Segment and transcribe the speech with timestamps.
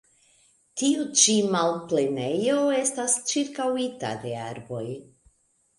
[0.81, 4.85] Tiu ĉi malplenejo estis ĉirkaŭita de arboj.